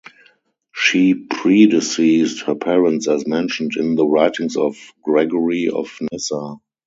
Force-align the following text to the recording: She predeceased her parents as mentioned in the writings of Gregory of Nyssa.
She 0.73 1.13
predeceased 1.13 2.45
her 2.47 2.55
parents 2.55 3.07
as 3.07 3.27
mentioned 3.27 3.73
in 3.77 3.93
the 3.93 4.07
writings 4.07 4.57
of 4.57 4.75
Gregory 5.03 5.69
of 5.69 5.95
Nyssa. 6.11 6.55